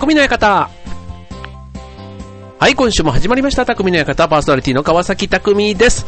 [0.00, 0.70] 匠の館。
[2.58, 6.06] はい、今週も始まりました、匠の館、パーソナリティの川崎匠です。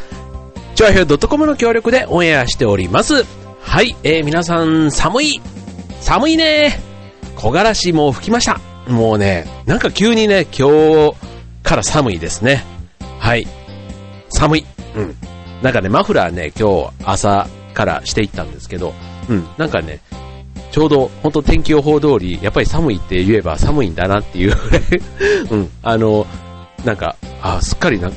[0.75, 3.27] チョアヘドットコムの協力でオンエアしております。
[3.61, 5.43] はい、えー、皆さん、寒い
[6.01, 6.81] 寒いね
[7.37, 8.59] 木枯らしも吹きました。
[8.89, 11.15] もうね、なんか急にね、今日
[11.63, 12.65] から寒いですね。
[13.19, 13.47] はい。
[14.31, 14.67] 寒い。
[14.97, 15.15] うん。
[15.61, 18.95] なんかね、マフラーね、今日朝からしていったんですけど、
[19.29, 20.01] うん、なんかね、
[20.73, 24.57] ちょうど本当天気予報通り、やっぱり寒いって言えば寒いんだなっていう。
[25.51, 26.27] うん、あの、
[26.85, 28.11] なんか、あ、すっかりな、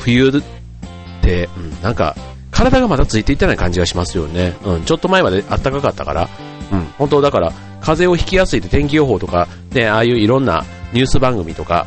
[0.00, 2.16] 冬って、うん、なんか、
[2.50, 4.56] 体がまだついていってない感じがしますよね。
[4.64, 6.28] うん、ちょっと前まで暖かかったから、
[6.72, 11.86] うん、本当だから、風邪をひきやすいって天気予報とか、ね、ああいういろんなニュース番組とか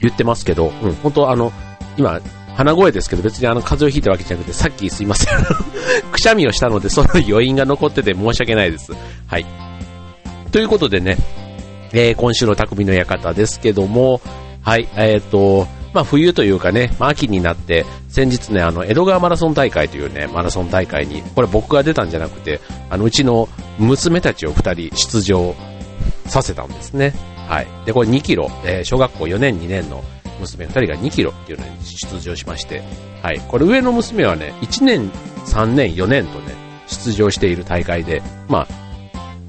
[0.00, 1.52] 言ってますけど、うん、本当あの、
[1.96, 2.20] 今、
[2.56, 5.38] 鼻声ですけど別にあの風邪をひいたわけじゃなくてさっきすいません
[6.20, 8.92] くしゃみをしたのでその余韻が残ってて申し訳ないです。
[9.26, 9.46] はい。
[10.52, 11.16] ということでね、
[11.92, 14.20] えー、今週の匠の館ですけども、
[14.62, 25.54] はい、えっ、ー、と、まあ冬というかね、まあ秋になって、先日ね、あの、江戸川マラソン大会というね、マラソン大会に、これ僕が出たんじゃなくて、あの、うちの娘たちを二人出場
[26.26, 27.14] させたんですね。
[27.48, 27.66] はい。
[27.86, 30.04] で、これ2キロ、えー、小学校4年2年の
[30.40, 32.82] 娘2人が2キロっていうのに出場しまして、
[33.22, 33.40] はい。
[33.40, 35.10] これ上の娘はね、1年、
[35.46, 36.54] 3年、4年とね、
[36.86, 38.68] 出場している大会で、まあ、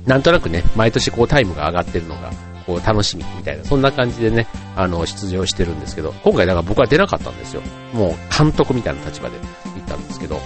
[0.05, 2.31] なんとなくね、毎年こうタイムが上がってるのが、
[2.65, 7.61] こう楽しみみたいな、そんな感じでね、あの、出場してるんですけど、今回だから僕は出なかったんですよ。
[7.93, 10.39] もう監督みたいな立場で行ったんですけど、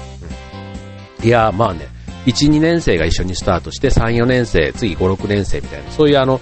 [1.21, 1.87] うん、いやまあね、
[2.25, 6.41] 1、2年生が一緒にスタートして、3、4年生、次5、6年生みたいな、そういうあの、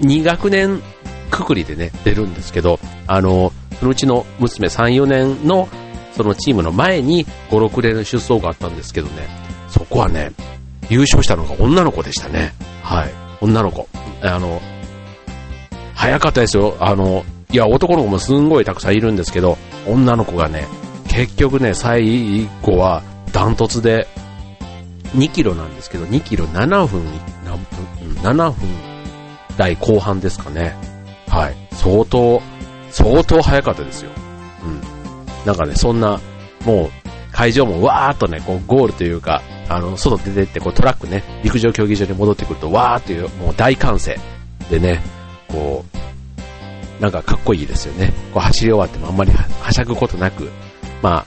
[0.00, 0.82] 2学年
[1.30, 5.68] くくりでね、出るんですけど、あの、そのうちの娘3、4年の
[6.16, 9.26] そのチームの前に5、6年の出走があったんですけどね、
[9.68, 10.32] そこはね、
[10.88, 12.52] 優勝したのが女の子でしたね。
[12.82, 13.10] はい。
[13.40, 13.88] 女の子。
[14.22, 14.60] あの、
[15.94, 16.76] 早かったですよ。
[16.80, 19.56] あの、いや、男の子もすんごいたくさんいるんですけど、
[19.86, 20.66] 女の子がね、
[21.08, 23.02] 結局ね、最後は
[23.32, 24.06] ダントツで
[25.16, 27.04] 2キロなんですけど、2キロ7分、
[27.44, 28.68] 何分、7分
[29.56, 30.76] 台後半ですかね。
[31.30, 31.56] はい。
[31.72, 32.42] 相当、
[32.90, 34.10] 相当早かったですよ。
[34.64, 35.46] うん。
[35.46, 36.20] なんかね、そんな、
[36.64, 36.90] もう、
[37.32, 44.18] 会場もわーっとね、こう、ゴールというか、あの、外出てって、こう、トラックね、陸上競技場に戻ってくると、わーっていう、もう大歓声
[44.68, 45.00] でね、
[45.48, 45.84] こ
[46.98, 48.12] う、なんかかっこいいですよね。
[48.34, 50.50] こう、走り終わってもあんまりはしゃぐことなく、
[51.00, 51.24] ま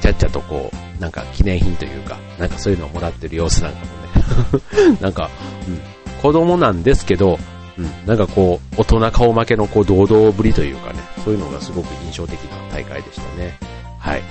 [0.00, 5.30] ちゃっちゃとこう、なんか記念品というか、なんかそういうのをもらってる様子なんかもね、 なんか、
[5.68, 5.80] うん、
[6.22, 7.38] 子供なんですけど、
[7.78, 13.58] うん、なんかこう、大人顔負けのこう堂々ぶりというかね、そういうのがすごく印象的な大会でしたね。
[13.98, 14.22] はい。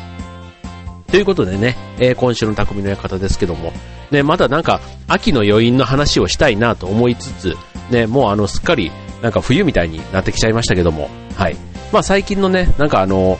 [1.07, 3.73] ということでね、えー、今週の匠の館ですけども、
[4.11, 7.55] ね、まだなんか秋の余韻の話をしたいなと思いつつ、
[7.89, 8.91] ね、もうあの、すっかり
[9.21, 11.57] なんか冬みたいになってきちゃいましたけども、はい。
[11.91, 13.37] まあ最近のね、なんかあの、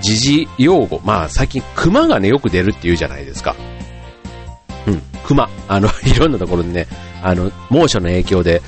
[0.00, 3.56] 時事用語、まあ最近熊がね、よく出るって言うじゃないですか。
[4.86, 5.48] うん、熊。
[5.68, 6.86] あの、 いろんなところにね、
[7.22, 8.62] あの、猛暑の影響で、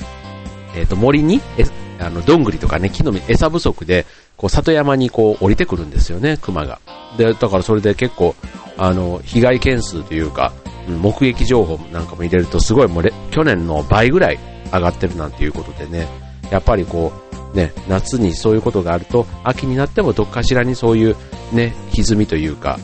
[0.76, 1.64] えっ、ー、と、森に、え、
[1.98, 4.06] あの、どんぐりとかね、木の実餌不足で、
[4.37, 6.81] こう、里山にこう、降りてくるんですよね、熊が。
[7.16, 8.34] で、だからそれで結構、
[8.76, 10.53] あの、被害件数というか、
[10.87, 14.38] 目撃情報なんかも入れると、すごいもう去年の倍ぐらい
[14.72, 16.06] 上がってるなんていうことでね、
[16.50, 17.12] やっぱりこ
[17.54, 21.16] う、ね、夏にそういうことがあると、秋になってもどっかしらにそういう
[21.53, 22.78] ね、歪みというか、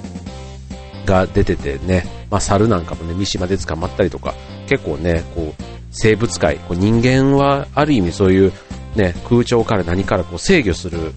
[1.04, 4.34] が出ててね、まあ、猿なんかもね、三島で捕まったりとか、
[4.68, 8.52] 結構ね、こう、生物界、こう人間はある意味そういう
[8.96, 11.12] ね、空調から何からこう制御する、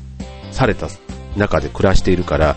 [0.51, 0.87] された
[1.35, 2.55] 中で暮らしているから、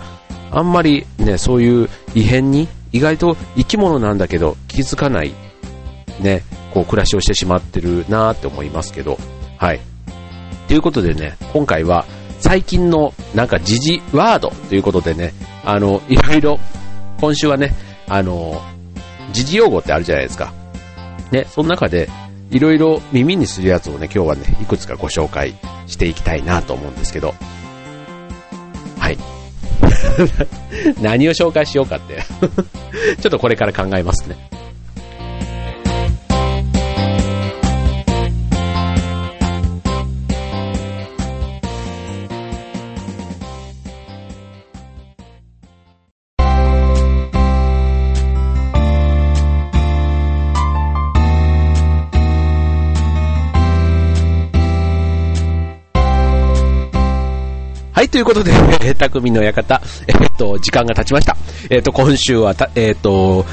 [0.50, 5.32] あんまりね、そういう異変に意外と生き物なんだけど気づかない、
[6.20, 6.42] ね、
[6.72, 9.18] こう暮らしをしてしまってるなーって思いますけど、
[9.56, 9.80] はい。
[10.68, 12.04] ということでね、今回は
[12.40, 15.32] 最近のなんか時事ワードということでね、
[15.64, 16.58] あの、いろいろ、
[17.20, 17.74] 今週はね、
[18.06, 18.62] あの、
[19.32, 20.52] 時事用語ってあるじゃないですか。
[21.30, 22.08] ね、その中で、
[22.50, 25.54] いろいろ耳にするやつをね、今日はね、いくつかご紹介
[25.86, 27.34] していきたいなと思うんですけど。
[28.98, 29.18] はい。
[31.00, 32.22] 何を紹介しようかって
[33.20, 34.36] ちょっとこれから考えますね。
[58.08, 58.50] い、ということで、
[58.82, 61.36] えー、匠の館、えー、っと、時間が経ちました。
[61.70, 63.46] えー、っと、今週はた、えっと、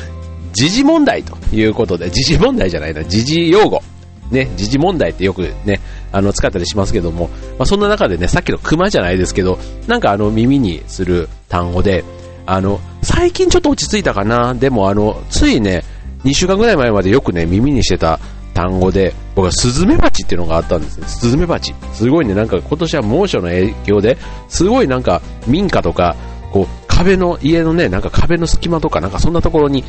[0.54, 3.84] 時事問題ということで、時事問題じゃないな、時事用語。
[4.32, 5.82] ね、時事問題ってよくね、
[6.12, 7.30] あの、使ったりしますけども、
[7.60, 12.04] まあ、そんな中でね、さっきの熊じゃないですけど、なんかあの、耳にする単語で、
[12.48, 14.56] あの、最近ちょっと落ち着いたかな。
[14.56, 15.84] でもあの、ついね、
[16.24, 18.20] 2週間ぐらい前までよくね、耳にしてた
[18.56, 21.08] 単語で、僕はスズメバチっていうのがあったんですね。
[21.08, 21.76] スズメバチ。
[21.94, 24.18] すごいね、なんか今年は猛暑の影響で、
[24.48, 26.16] すごいなんか民家とか、
[26.52, 29.84] こう、壁の、家のね、なんか壁の隙間とか、なんかそんなところに、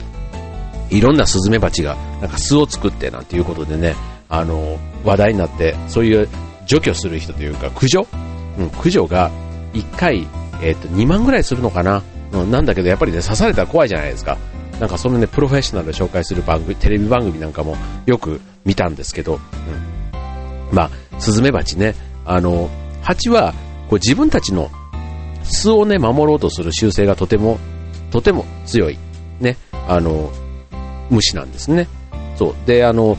[0.91, 3.95] いろんなスズメバチが、なんか巣を作ってなんていうことでね、
[4.29, 6.29] あの、話題になって、そういう
[6.67, 8.07] 除去する人というか、駆除？
[8.59, 9.31] うん、駆除が
[9.75, 10.27] 1回、
[10.61, 12.03] えっ、ー、と、2万ぐらいするのかな？
[12.33, 14.37] うん、なんだけど、やっぱりね、刺されたら怖いじゃないですか。
[14.81, 19.41] なんかそのね、プロフェッショナルで紹介する番組、テレビ番組なんかもよく見たんですけど、うん。
[20.71, 21.95] まあ、スズメバチね、
[22.27, 22.69] あの、
[23.01, 23.55] 蜂は、
[23.89, 24.69] こう自分たちの
[25.45, 27.59] 巣をね、守ろうとする習性がとても、
[28.11, 28.99] とても強い、
[29.41, 29.57] ね、
[29.89, 30.31] あの、
[31.09, 31.89] 虫なんですね。
[32.37, 32.55] そう。
[32.67, 33.17] で、あの、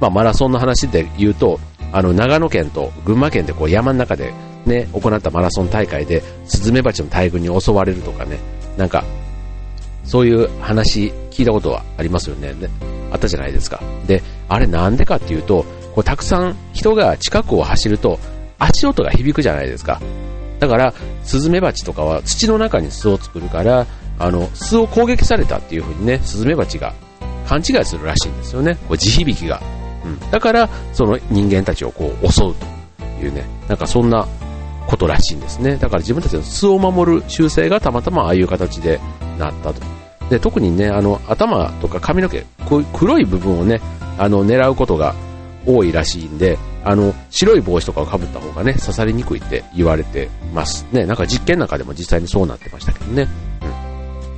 [0.00, 1.58] まあ、マラソンの話で言うと、
[1.92, 4.32] あの、長野県と群馬県でこう山の中で
[4.66, 8.38] ね、行ったマラソン大会で、スズメバチの大群に襲われるとかね、
[8.76, 9.04] なんか、
[10.04, 12.52] そういう話聞いたことはありますよね。
[12.54, 12.68] ね
[13.10, 13.82] あったじゃないですか。
[14.06, 15.64] で、あれなんでかっていうと、
[15.94, 18.18] こうたくさん人が近くを走ると
[18.58, 20.00] 足音が響くじゃないですか。
[20.60, 23.86] だから、スズメバチとかは土の中に巣を作るから、
[24.18, 26.94] あの、巣を攻撃されたっていう風にね、スズメバチが
[27.46, 28.76] 勘違いするらしいんですよね。
[28.88, 29.60] こう地響きが。
[30.04, 30.30] うん。
[30.30, 34.26] だから、その人間たちをこう襲うというね、なんかそんな
[34.86, 35.76] ことらしいんですね。
[35.76, 39.00] だから自分たちの巣を守る習性がたまたまああいう形で
[39.38, 39.93] なったと。
[40.30, 43.80] で、特にね、あの、頭とか髪の毛、こういう黒い部分をね、
[44.18, 45.14] あの、狙うことが
[45.66, 51.06] 多いらしいんで、あの、白い帽子とかをかぶった方がね、刺されにくいって言われてますね。
[51.06, 53.28] なんか実験なんかでも実際にそうなってましたけどね。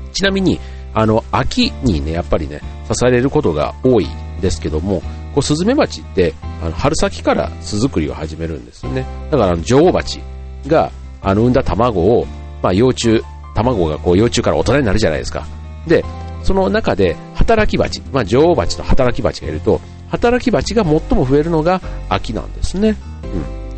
[0.04, 0.12] うん。
[0.12, 0.60] ちなみに、
[0.94, 5.02] あの、秋にね、やっぱりね、刺されることが多いんですけども、
[5.34, 9.04] こう、スズメバチって、あの、春先から巣作りを始めるんですよね。
[9.30, 10.20] だからあの、女王蜂
[10.66, 10.90] が、
[11.22, 12.26] あの、産んだ卵を、
[12.62, 13.22] まあ、幼虫、
[13.54, 15.46] 卵がこう、幼虫から大人になるじゃないですか。
[15.86, 16.04] で、
[16.42, 22.96] その中で働き蜂、まあ、女王蜂と働き蜂がいると、働き蜂が最も増えるのが秋なんですね。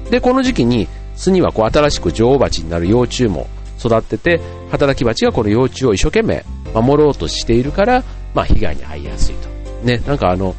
[0.05, 0.11] うん。
[0.11, 4.41] で、この時期に巣にはこう新しく女王蜂になる幼虫も育ってて、
[4.71, 6.45] 働き蜂がこの幼虫を一生懸命
[6.75, 9.49] 守ろうとしているから、まあ、被害に遭いやすいと。
[9.85, 10.55] ね、なんかあの、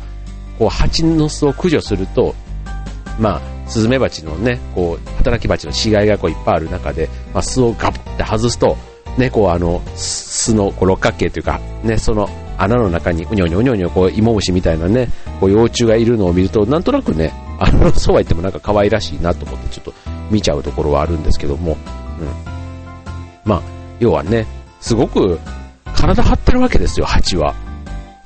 [0.57, 2.35] こう蜂の巣を駆除すると、
[3.19, 8.77] まあ、スズメバチのね、こう、働き蜂の死骸がこういっぱいある中で、まあ、巣をガブって外すと、
[9.17, 15.09] ね、こうあの、巣のこう六角形というか、ね、その穴の中にうにょうにょうにょうにょこう芋虫みたいなね、
[15.39, 19.93] こう幼虫がいるのを見ると、なんとなくね、あの、 そうは言ってもなんか可愛らしいなと思ってちょっと
[20.29, 21.77] 見ちゃうところはあるんですけども、うん。
[23.45, 23.61] まあ、
[23.99, 24.45] 要はね、
[24.81, 25.39] すごく
[25.95, 27.55] 体張ってるわけですよ、蜂は。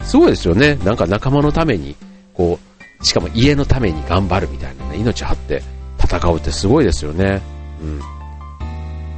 [0.01, 0.77] すごいですよね。
[0.83, 1.95] なんか仲間のために、
[2.33, 2.59] こ
[3.01, 5.61] う、しかも家のために頑張るみたいなね、命張って
[5.99, 7.41] 戦うってすごいですよね。
[7.81, 7.99] うん。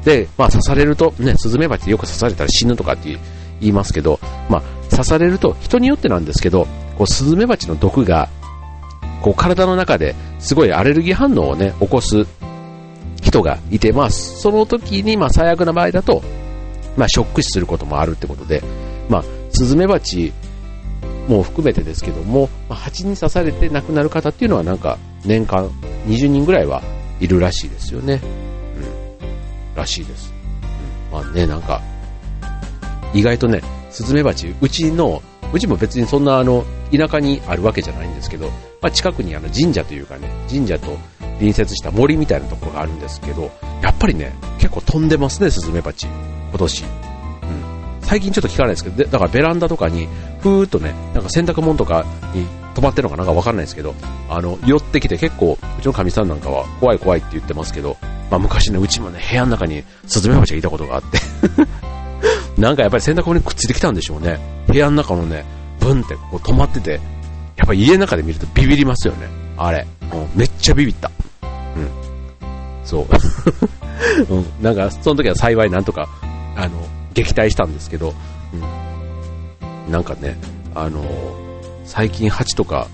[0.06, 3.18] で、まあ刺されると、ね、スズメバチよく刺されたら死ぬとかって
[3.60, 4.20] 言いますけど、
[4.50, 6.68] まあ刺されると人によってなんですけど、
[6.98, 8.30] こうスズメバチの毒が、
[9.22, 12.26] こう体の中ですごいアレルギー反応をね、起こす
[13.22, 16.22] 人がいて、まあその時にまあ最悪な場合だと、
[16.96, 18.62] まあショック死することもあるってことで、
[19.10, 20.32] まあスズメバチ
[21.28, 25.68] も含めてですけども、まあ、蜂に刺されて亡くなる方っていうのはなんか年間
[26.06, 26.84] 20人ぐらいは
[27.20, 28.22] いるらしいですよね。
[29.76, 30.34] らしいです。
[31.12, 31.82] うん、まあね、なんか、
[33.14, 35.22] 意外とね、スズメバチ、うちの、
[35.54, 38.48] うちも別にそんなあの、田舎にあるわけじゃないんですけど、
[38.82, 40.98] まあ、近くにあの神社というかね、神社と
[41.36, 43.52] 隣接した森みたいなところがあるんですけど、
[43.82, 46.08] やっぱりね、結構飛んでますね、スズメバチ。
[46.50, 46.84] 今年。
[46.84, 46.90] うん。
[48.02, 50.08] 最近ちょっと聞かないですけど、だからベランダとかに、
[50.42, 53.96] ふーっとね、なんか洗濯物とかに止まってるのかなんかわかんないですけど、
[54.30, 57.98] あの、寄ってきて結構、うちのかみさんなんかは怖い怖いって言ってますけど、
[58.30, 61.20] まあ昔ね、うちもね、部屋の中にスズメバチがいたことがあって
[62.60, 64.40] なんかやっぱり洗濯物にくっついてきたんでしょうね。
[64.68, 65.46] 部屋の中のね、
[65.80, 67.00] ブンってこう止まってて、
[67.56, 69.28] やっぱり家の中で見るとビビりますよね。
[69.58, 69.86] あれ。
[70.12, 71.12] もうめっちゃビビった。
[71.76, 71.90] うん。
[72.84, 73.06] そう。
[74.34, 74.46] うん。
[74.62, 76.08] なんか、その時は幸いなんとか、
[76.56, 76.72] あの、
[77.14, 78.14] 撃退したんですけど、
[78.54, 79.92] うん。
[79.92, 80.38] なんかね、
[80.74, 81.04] あの、
[81.86, 82.88] 最近蜂とか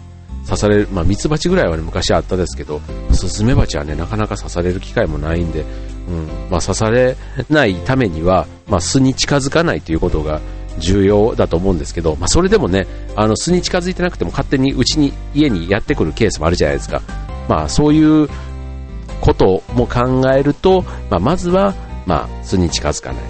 [0.45, 2.81] 刺される、まあ、ミツバチぐらいはね、昔あったですけど、
[3.11, 5.61] スズメバチはね、なかなか刺される機会もないんで、
[6.07, 7.15] うん、まあ、刺され
[7.49, 10.41] ないためには、まあ、巣に近づかないということが
[10.79, 17.01] 重要だと思うんですけど、まあ、それでもね、あの、巣に近づいてなくても勝手にうちに、家にやってくるケースもあるじゃないですか。
[17.47, 18.29] まあ、そういう
[19.21, 23.23] ことも考えると、まあ、まずは、まあ、巣に近づかない。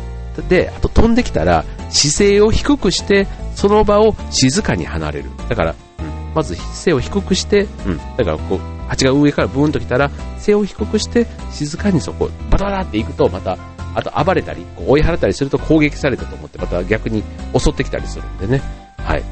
[0.48, 5.30] で、あと飛んできたら、姿勢を低くして、その場を静かに離れる。
[5.50, 13.58] だから、うん、まず背を低くして、うん、だからこう、蜂が上からブーンと来たら、背を低くして、静かにそこ、バタバタって行くと、また、
[13.94, 17.24] あと暴れたり、こう追い払ったりすると攻撃されたと思って、また逆に
[17.58, 18.62] 襲ってきたりするんでね。
[18.98, 19.24] はい。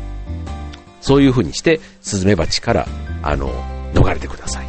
[1.01, 2.87] そういう風にして、スズメバチから、
[3.21, 3.51] あの、
[3.93, 4.67] 逃れてください、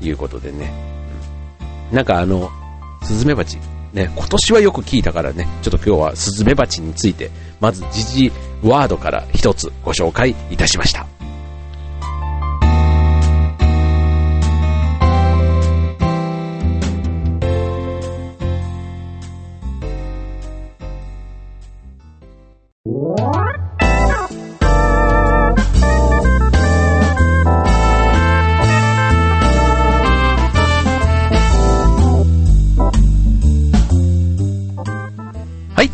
[0.00, 0.72] ということでね。
[1.92, 2.50] なんかあの、
[3.02, 3.58] スズメバチ、
[3.92, 7.30] ね、今年はよく聞いたからね、ちょっと今日はスズメバチについて、
[7.64, 11.06] まず時事ワードから一つご紹介いたしました。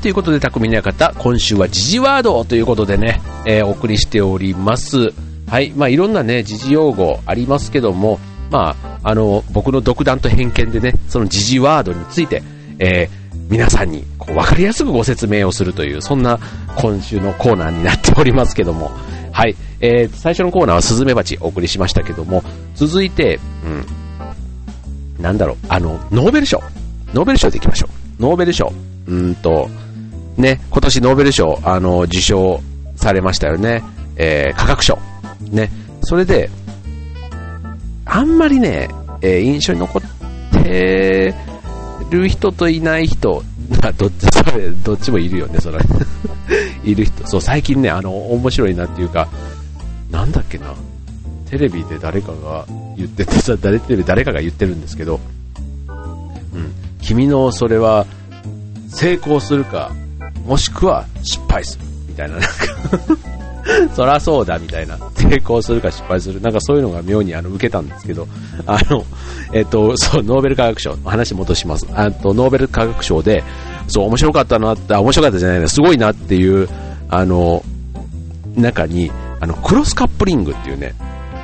[0.00, 5.12] ということで、匠の館、今週は時事ワードということでね、えー、お送りしております。
[5.47, 5.73] はい。
[5.76, 8.19] まあ、いろんなね、時事用語ありますけども、
[8.50, 12.42] まあ、あの、僕の独断と偏見でね、その時事ワードについて、
[12.78, 16.38] えー、皆さんにこう分かりやすくご説明をするという、そんな
[16.76, 18.90] 今週のコーナーになっておりますけども、
[19.33, 19.54] はい。
[19.80, 22.42] えー、最初のコーナーはスズメバチお送りしましたけども、
[22.75, 23.38] 続いて、
[25.19, 26.62] うん、なんだろう、あの、ノーベル賞。
[27.12, 27.88] ノーベル賞でいきましょ
[28.19, 28.23] う。
[28.23, 28.73] ノーベル賞。
[29.07, 29.69] うんと、
[30.40, 32.61] ね、今年ノーベル賞、あの、受賞
[32.97, 33.82] されましたよね。
[34.16, 34.99] えー、科学賞。
[35.50, 35.70] ね。
[36.02, 36.50] それで、
[38.04, 38.88] あんまりね、
[39.23, 41.35] えー、印象に残って
[42.11, 43.42] る人といない人、
[43.97, 45.78] どっち、それ、どっちもいるよね、それ。
[46.85, 47.26] いる人。
[47.26, 49.28] そう、最近ね、あの、面白いなっていうか、
[50.11, 50.75] なんだっけな。
[51.49, 52.64] テレビで誰かが
[52.97, 55.20] 言っててさ、 誰テレビ誰かが言ってるんですけど、
[55.88, 58.06] うん、君のそれは
[58.88, 59.92] 成功するか
[60.50, 61.85] もしくは失敗する。
[62.09, 62.49] みたいな、なんか
[63.95, 68.26] そらそうだみたいな、成功するか失敗する、なんかそういうのが妙にあの受けたんですけど、
[68.66, 69.04] あの、
[69.52, 71.87] えっと、そう、ノーベル化学賞、話戻します。
[71.95, 73.45] あと、ノーベル化学賞で、
[73.87, 76.69] そう、面白かったなって、面白かったじゃないな、すごいなっていう、
[77.09, 77.62] あの、
[78.57, 80.95] 中に、あの、クロスカップリングっていうね、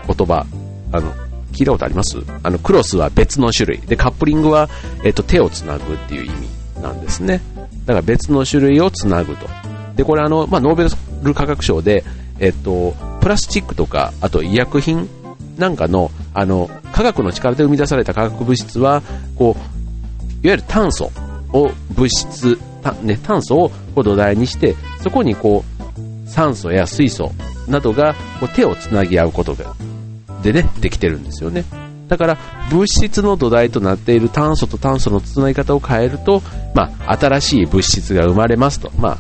[0.09, 0.45] 言葉、
[0.91, 1.13] あの、
[1.53, 2.19] 聞いたことあります？
[2.43, 3.79] あの、クロスは別の種類。
[3.87, 4.69] で、カップリングは、
[5.05, 7.41] えっと、手をつなぐっていう意味なんですね。
[7.87, 9.47] だから別の種類をつなぐと。
[9.95, 10.89] で、これあの、まあ、ノーベ
[11.23, 12.05] ル化学賞で、
[12.39, 15.09] えっと、プラスチックとか、あと医薬品
[15.57, 19.03] なんかの、あの、科学の力で生み出された化学物質は、
[19.37, 21.11] こう、いわゆる炭素
[21.53, 22.59] を物質、
[23.03, 27.33] ね、炭素を土台にして、そこにこう、酸素や水素
[27.69, 29.57] などがこう手をつなぎ合うこと
[30.43, 31.65] でね、できてるんですよね。
[32.09, 32.39] だから
[32.71, 36.43] 物質の土台となっている炭素と炭素のつなぎ方を変えると、
[36.75, 38.91] まあ、新しい物質が生まれますと。
[38.99, 39.19] まあ、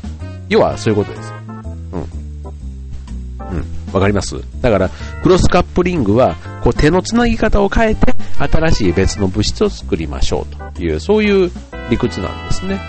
[0.49, 1.33] 要はそういうことです。
[1.93, 2.01] うん。
[2.01, 3.65] うん。
[3.93, 4.37] わかります？
[4.61, 4.89] だから、
[5.23, 11.51] クロスカップリングは、こう手のつなぎ方を変えて、新しい別の物質を作りましょうという、そういう
[11.91, 12.81] 理屈なんですね。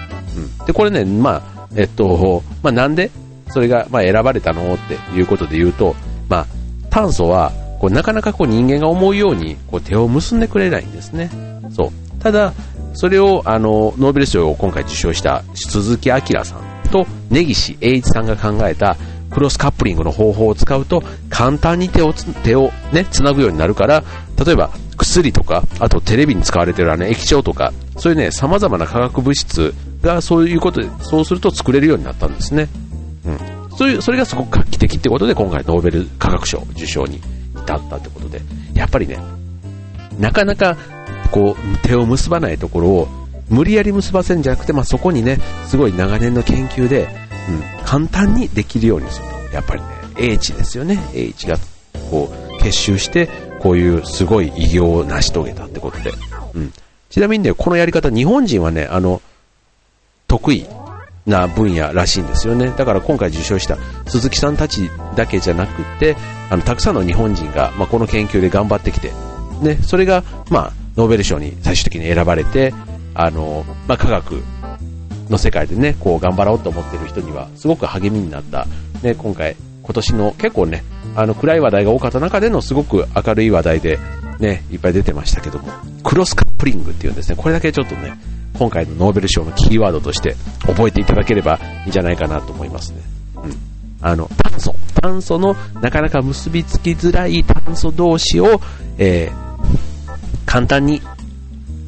[0.60, 0.66] うん。
[0.66, 3.10] で、これね、まあ、えっと、まあ、なんで
[3.50, 4.76] それが、ま、選ばれたの？
[4.76, 5.96] っていうことで言うと、
[6.28, 6.48] まあ、
[6.90, 11.30] 炭素は、こうなかなかこう人間が思うようにこう手を結んでくれないんですね。
[11.72, 12.22] そう。
[12.22, 12.54] ただ、
[12.94, 18.98] それをあのノーベル賞を今回受賞した鈴木明さんと根岸英一さんが考えた
[19.30, 24.04] クロスカップリングの方法を使うと簡単に手を手をね、つなぐようになるから、
[24.44, 32.68] 例えば薬とか、あとテレビに使われてるあの液晶とか、そういうね、様々な化学物質がそういうことで、そうすると作れるようになったんですね。
[33.26, 33.40] うん。
[33.78, 37.22] そういう、それがすごく画期的ってことで今回ノーベル化学賞受賞に
[37.68, 38.42] だったってことで、
[38.74, 39.20] やっぱりね、
[40.20, 40.76] なかなか
[41.32, 43.08] こう手を結ばないところを
[43.50, 47.08] 無理やり結ばせるんじゃなくて、まあ、そこにね、すごい長年の研究で、
[47.50, 49.56] うん、簡単にできるようにすると。
[49.56, 51.00] やっぱりね、英知ですよね。
[51.14, 51.58] 英知が
[52.10, 56.12] こう結集して、こういうすごい偉業を成し遂げたってことで。
[56.56, 56.74] うん。
[57.10, 59.22] ちなみにね、このやり方、日本人はね、あの、
[60.28, 60.66] 得意
[61.28, 62.74] な分野らしいんですよね。
[62.76, 66.16] だから今回受賞した鈴木さんたちだけじゃなくて、
[66.50, 69.12] あの、たくさんの日本人が、まあ、この研究で頑張ってきて、
[69.62, 72.74] ね、それが、まあ、ノーベル賞に最終的に選ばれて、
[73.14, 74.42] あの、まあ、科学
[75.30, 78.66] の世界でね、こう頑張ろうと思ってる人には、すごく励みになった、
[79.04, 80.84] ね、今回、今年の結構ね、
[81.16, 84.00] あの、暗い話題が多かった中でのすごく明るい話題で、
[84.40, 85.68] ね、いっぱい出てましたけども、
[86.04, 88.14] クロスカップリングっていうんですね、これだけちょっとね、
[88.58, 90.36] 今回のノーベル賞のキーワードとして
[90.66, 93.02] 覚えていただければいいんじゃないかなと思いますね。
[93.36, 93.54] うん。
[94.02, 94.76] あの、炭素。
[95.02, 98.60] 炭素のなかなか結びつきづらい炭素同士を、
[98.98, 101.02] えー、簡単に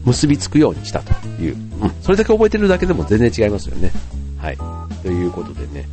[0.06, 1.12] 結びつくようにしたと
[1.42, 1.56] いう。
[1.82, 1.92] うん。
[2.02, 3.92] それだけ覚えてるだけでも全然違いますよね。
[4.38, 4.58] はい。
[5.02, 5.88] ということでね、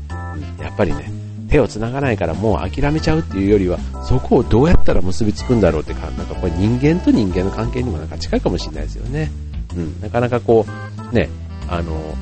[0.58, 1.10] うん、やっぱりね、
[1.48, 9.30] 手を繋がないからもう諦めちゃうっていうよりは、そこをどうやったら結びつくんだろうってか、なんかこれ人間と人間の関係にもなんか近いかもしれないですよね。
[9.76, 10.66] うん、なかなかこ
[11.12, 11.28] う、ね、
[11.68, 12.16] あの、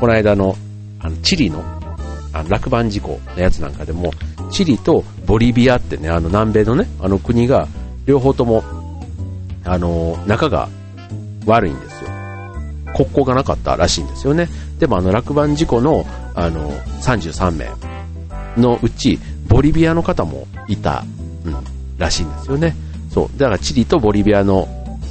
[0.00, 0.56] この間の、
[1.00, 1.64] あの、チリの、
[2.32, 4.12] あの、落盤事故のやつなんかでも、
[4.50, 7.66] チリとボリビアってね、あの南米のね、あの国が、
[8.06, 8.62] 両方とも、
[9.64, 10.68] あの、仲が
[11.46, 12.10] 悪いんですよ。
[12.94, 14.48] 国交がなかったらしいんですよね。
[14.78, 16.70] でもあの落盤事故の、あの、
[17.02, 17.70] 33名
[18.56, 19.18] のうち、
[19.48, 21.04] ボリビアの方もいた、
[21.44, 21.54] うん、
[21.98, 22.74] らしいんですよね。
[23.10, 23.38] そう。
[23.38, 24.68] だからチリとボリビアの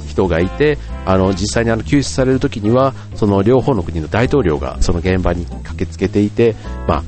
[0.08, 7.04] 人がいて、あの、実際にあの救出される時には、その両方の国の大統領がその現場に駆けつけていて、まあ、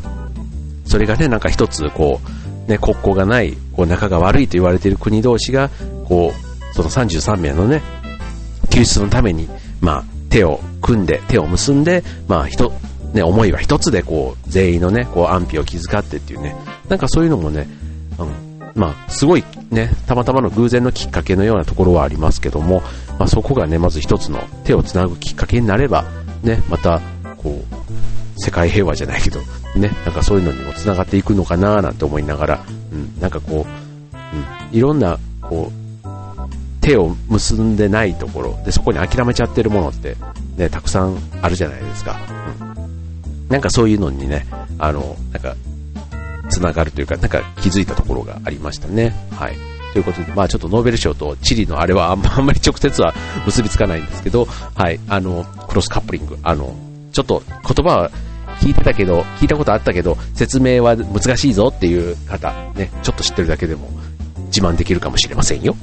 [0.86, 2.20] それがね、なんか一つ、こ
[2.66, 5.68] う、ね、国交がない、こう、仲が悪いと言われている国同士が、
[6.04, 7.82] こう、その33名のね、
[8.70, 9.48] 救出のために、
[9.80, 12.72] まあ、手を組んで、手を結んで、まあ、人、
[13.12, 16.54] ね、思いは一つで、こう、全員のね、こう、安否を気遣ってっていうね、
[16.88, 17.68] なんかそういうのもね、
[18.18, 18.47] うん、
[18.78, 22.80] まあ、すごいね、たまたまの偶然のきっかけのようなところはありますけども、
[23.18, 26.04] まあ、そこがね、まず一つの手をつなぐきっかけになれば、
[26.42, 27.00] ね、また、
[27.36, 29.40] こう、世界平和じゃないけど、
[29.76, 35.78] ね、なんかそういうのにも繋がっていくのかななんて思いながら、うん、なんかこう、うん、いろんな、こう、
[36.80, 40.16] 手を結んでないところでそこに諦めちゃってるものって
[40.56, 42.16] ね、たくさんあるじゃないですか。
[42.56, 43.48] うん。
[43.48, 44.46] なんかそういうのにね、
[44.78, 45.54] あの、なんか、
[46.58, 49.14] 繋がるというか、なんか気づいたところがありましたね。
[49.32, 49.56] はい。
[49.92, 53.14] ということで、まあちょっとノーベル賞とチリのあれはあんまあんまり直接は
[53.46, 56.76] 結びつかないんですけど、はい、あの、クロスカップリング、あの、
[57.12, 58.10] ちょっと言葉は
[58.60, 63.88] 聞いてたけど、聞いたことあったけど、説明は難しいぞっていう方、ね、ちょっと知ってるだけでも
[64.46, 65.76] 自慢できるかもしれませんよ。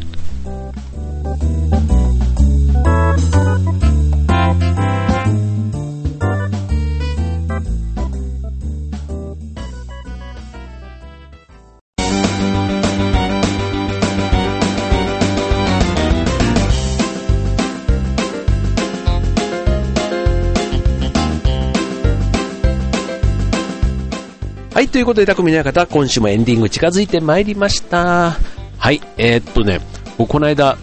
[24.75, 28.35] はい、ということで、匠の館、今週もエンディング近づいてまいりました。
[28.77, 29.79] はい、えー、っとね、
[30.18, 30.77] この間、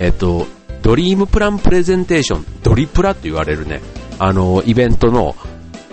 [0.00, 0.48] えー、っと、
[0.82, 3.82] ドリームプランプレゼンテーション、ドリプラって言われるね、
[4.18, 5.36] あの、イベントの、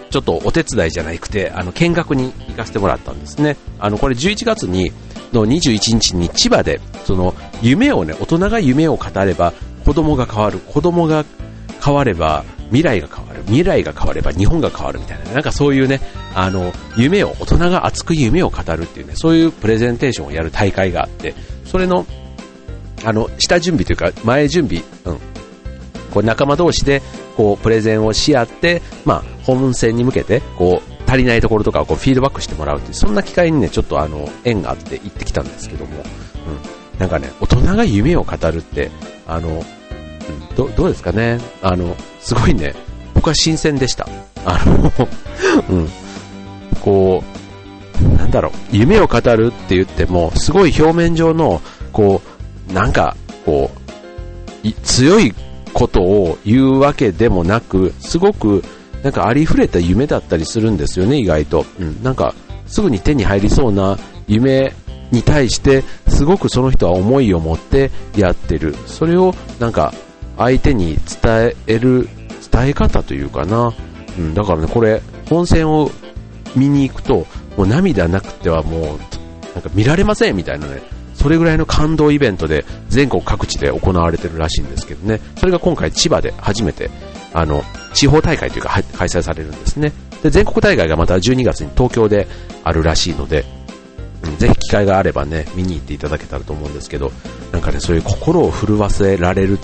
[0.09, 3.55] ちょっとお手伝いじゃなくて、あの、見学に行かせてもらったんですね。
[3.77, 4.91] あの、これ11月に、
[5.31, 9.53] の21日に千葉で、その、夢をね、大人が夢を語れば、
[9.85, 11.23] 子供が変わる、子供が
[11.85, 16.01] 変われば、未来が変わる、未来が変われば日本が変わるみたいな、なんかそういうね、
[16.33, 21.33] あの、夢を、大人が熱く夢を語るっていうね、そういうプレゼンテーションをやる大会があって、
[21.65, 22.05] それの、
[23.03, 25.19] あの、下準備というか、前準備、うん。
[26.11, 27.01] こう仲間同士で、
[27.35, 36.99] こう、プレゼンをし合って、まあ、本戦に向けて、こう、足りないところとかをこうフィードバックしてもらうっていう、そんな機会にね、ちょっとあの、縁があって行ってきたんですけども、うん。
[36.99, 38.91] なんかね、大人が夢を語るって、
[39.25, 39.63] あの、
[40.57, 41.39] ど、どうですかね？
[41.61, 42.73] あの、すごいね、
[43.13, 44.09] 僕は新鮮でした。
[44.43, 44.91] あの
[45.69, 45.89] うん。
[46.81, 47.23] こ
[48.03, 52.21] う、なんだろう、夢を語るって言っても、すごい表面上の、こ
[52.69, 53.15] う、なんか、
[53.45, 53.71] こ
[54.63, 55.33] う、強い
[55.73, 58.63] ことを言うわけでもなく、すごく、
[59.03, 61.65] なんかありふれた夢だったりするんですよね、意外と。
[61.79, 62.33] うん、なんか、
[62.65, 64.73] すぐに手に入りそうな夢
[65.11, 68.75] に対して、すごくその人は思いを持ってやってる。
[68.87, 69.93] それを、なんか、
[70.37, 72.07] 相手に伝える、
[72.51, 73.73] 伝え方というかな。
[74.17, 75.91] うん、だからね、これ、本戦を
[76.55, 78.83] 見に行くと、もう涙なくてはもう、
[79.53, 80.81] なんか見られませんみたいなね、
[81.13, 86.89] それぐらいの感動イベントで全国各地で行われてるらしいんですけどね、それが今回千葉で初めて、
[87.33, 89.91] あの、地方大会というか開催されるんですね。
[90.21, 92.27] で、全国大会がまた12月に東京で
[92.63, 93.45] あるらしいので、
[94.23, 97.11] うん、ぜひ機会があればね、見に行っていただけたらと思うんですけど、
[97.51, 99.59] なんかね、そういう心を震わせられる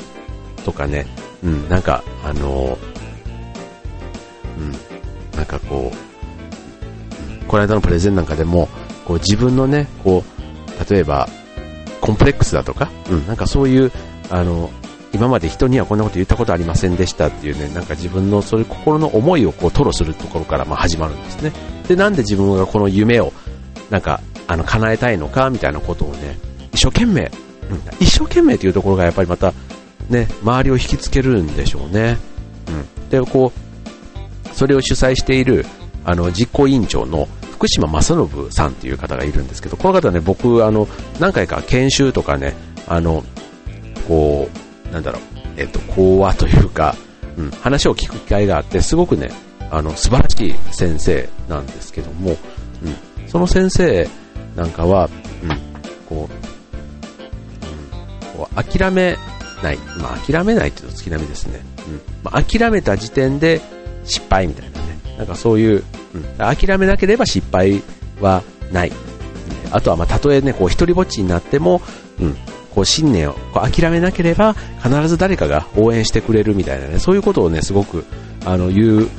[0.64, 1.06] とかね、
[1.44, 2.78] うん、なんか、あの
[4.58, 4.72] うん、
[5.38, 8.70] なんかこう、この間のプレゼンなんかでも、
[9.06, 11.28] こう自分のね、こう、例えば、
[12.02, 13.92] コンプレックスだとか、うん、なんかそういう、
[14.30, 14.70] あの、
[15.14, 21.52] 今まで人にはこんなこと言ったことありませんでしたっていうね、なんか自分のそういう心の思いをこう吐露するところからま始まるんですね。
[21.88, 23.32] で、なんで自分がこの夢を、
[23.90, 26.38] なんか、あの、叶えたいのかみたいなことをね、
[26.74, 27.30] 一生懸命、うん、
[28.00, 29.54] 一生懸命というところがやっぱりまた、
[30.10, 32.18] ね、周りを引きつけるんでしょうね。
[32.68, 33.10] うん。
[33.10, 35.66] で、こう、それを主催している、
[36.06, 40.88] あの、実行委員長の福島正信さんっていう方がいるんですけど、この方ね、僕、あの、
[41.20, 42.56] 何回か研修とかね、
[42.88, 43.24] あの、
[44.08, 44.50] こ
[44.90, 45.22] う、なんだろう、
[45.58, 46.96] えっと、講話というか、
[47.38, 49.32] うん、話を聞く機会があって、すごくね、
[49.72, 52.38] あの、素晴らしい先生なんですけども、
[52.84, 54.08] うん、その先生
[54.56, 55.10] なんかは、
[55.42, 55.50] うん、
[56.08, 56.34] こう、
[58.36, 59.18] うん、こう諦め
[59.64, 59.78] ない。
[60.00, 61.62] まあ、諦めないっていうと月並みですね。
[61.88, 62.02] うん。
[62.24, 63.62] まあ、諦めた時点で
[64.04, 65.18] 失敗みたいなね。
[65.18, 66.24] なんかそういう、うん。
[66.38, 67.82] 諦めなければ失敗
[68.22, 68.92] はない。
[69.72, 71.82] あとは、まあ、たとえね、こう、一人ぼっちになっても、
[72.20, 72.38] うん。
[72.76, 78.06] こう、信念をこう諦めなければ、必ず誰かが応援してくれるみたいなね、そういうことをね、すごく、
[78.46, 79.10] あの、言う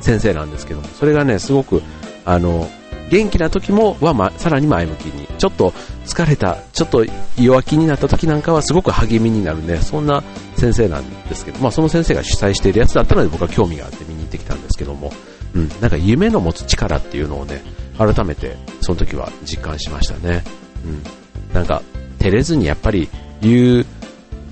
[0.00, 1.82] 先生なんですけども、それがね、すごく、
[2.24, 2.68] あの、
[3.10, 5.70] 元気な時もは、ま、さらに前向きに、ちょっと
[6.04, 7.04] 疲れた、ちょっと
[7.38, 10.22] 弱気になった時なんかはすごく励みになるね、そんな
[10.56, 15.12] 先生なんですけど、まあその先生が主催しているやつだったので僕は興味があって見に行ってきたんですけども、
[15.54, 17.62] うん、なんか夢の持つ力っていうのをね、
[17.98, 20.44] 改めてその時は実感しましたね。
[20.84, 21.54] うん。
[21.54, 21.82] なんか、
[22.18, 23.08] 照れずにやっぱり
[23.40, 23.86] 言う、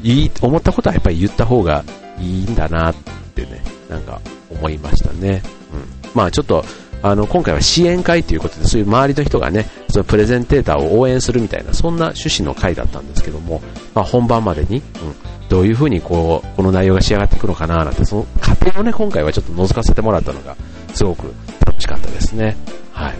[0.02, 1.84] いい、思ったことはやっぱり言った方が
[2.18, 2.94] いいんだなっ
[3.34, 5.42] てね、なんか思いましたね。
[5.72, 6.10] うん。
[6.14, 6.64] まあちょっと、
[7.02, 13.60] あの、今回は支援会ということで、そういう周りの人がね、そのプレゼンテーターを応援するみたいな、そんな趣旨の会だったんですけども、
[13.94, 14.82] まあ、本番までに、うん、
[15.48, 20.56] どういう風にこう、この内容が仕上がっていくのかななんて、その過程をね、今回はちょっと覗かせてもらったのが、
[20.94, 21.32] すごく
[21.64, 22.56] 楽しかったですね。
[22.92, 23.14] はい。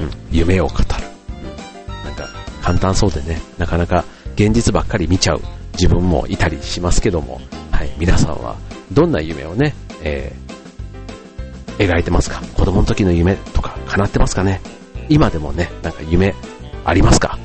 [0.00, 0.84] うん、夢を語る。
[1.28, 2.28] うん、なんか、
[2.62, 5.40] 簡単そうでね、なかなか現実ばっかり見ちゃう
[5.74, 8.56] 自分もいたりしますけども、はい、皆さんは
[8.92, 10.59] どんな夢をね、えー
[11.80, 12.40] 描いてますか？
[12.56, 14.60] 子供の時の夢とか叶ってますかね？
[15.08, 16.34] 今でもね、なんか夢
[16.84, 17.38] ありますか？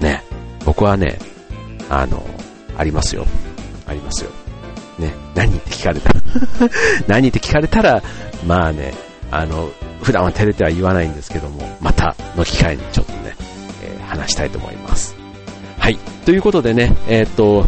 [0.00, 0.22] ね。
[0.64, 1.18] 僕はね、
[1.88, 2.24] あの、
[2.76, 3.26] ありますよ。
[3.86, 4.30] ありますよ。
[4.98, 5.12] ね。
[5.34, 6.20] 何って聞かれたら
[7.06, 8.02] 何って聞かれたら、
[8.46, 8.94] まあね、
[9.30, 9.70] あの、
[10.02, 13.34] 普段は照れては言わないんですけども、またの機会にちょっとね、
[13.82, 15.14] えー、話したいと思います。
[15.78, 15.96] はい。
[16.24, 17.66] ということでね、えー、っと、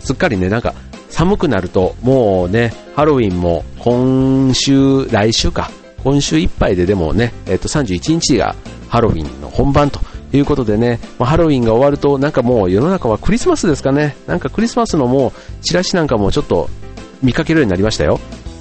[0.00, 0.74] すっかりね、なんか、
[1.10, 5.70] 寒くなると、もうね、ハロウィンも今週、来週か、
[6.02, 8.54] 今週いっぱいででもね、えっと31日が
[8.88, 10.00] ハロウィンの本番と
[10.32, 14.16] いうことでね、まハロウィンが終わるとなんかもう世の中はクリスマスですかね。
[14.26, 16.70] なんかクリスマスのもうチラシなんかもちょっと
[17.22, 18.20] 見かけるようになりましたよ。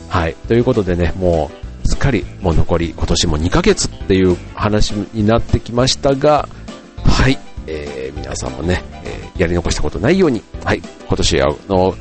[0.10, 0.36] はい。
[0.48, 1.52] ということでね、も
[1.84, 6.50] うすっかりもう残り今年も2ヶ月っていう話になってきましたが、
[7.06, 7.38] はい。
[7.68, 10.82] えー、皆さんもね、えー、やり残したことないように、はい。
[11.08, 11.38] 今年
[11.70, 11.96] の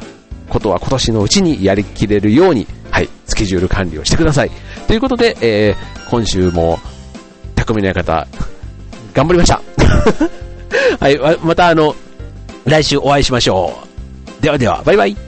[0.49, 4.51] ことは今年のうちにやりきれるように、はい、スケジュール管理をしてください。
[4.87, 6.79] ということで、えー、今週も、
[7.55, 8.27] 匠の館、
[9.13, 9.61] 頑張りました。
[11.01, 11.95] はい、またあの、
[12.65, 13.79] 来週お会いしましょ
[14.41, 14.43] う。
[14.43, 15.28] ではでは、バイバイ。